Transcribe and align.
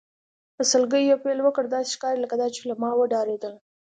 په 0.55 0.63
سلګیو 0.71 1.07
یې 1.09 1.17
پیل 1.23 1.39
وکړ، 1.43 1.63
داسې 1.69 1.89
ښکاري 1.95 2.17
لکه 2.21 2.35
دا 2.41 2.47
چې 2.55 2.61
له 2.69 2.75
ما 2.81 2.89
وډارېدل. 2.95 3.53